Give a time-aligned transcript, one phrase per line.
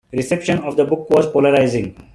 [0.11, 1.95] Reception of the book was "polarizing".